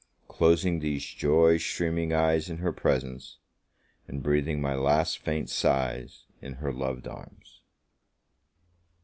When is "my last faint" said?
4.59-5.47